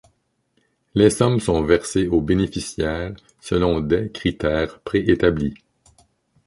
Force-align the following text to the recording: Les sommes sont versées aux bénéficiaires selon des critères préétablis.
Les 0.95 1.11
sommes 1.11 1.39
sont 1.39 1.61
versées 1.63 2.07
aux 2.07 2.21
bénéficiaires 2.21 3.13
selon 3.39 3.81
des 3.81 4.09
critères 4.11 4.79
préétablis. 4.79 5.53